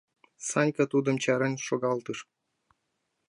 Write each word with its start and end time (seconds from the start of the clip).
—Санька 0.47 0.85
тудым 0.91 1.15
чарен 1.23 1.55
шогалтыш. 1.67 2.19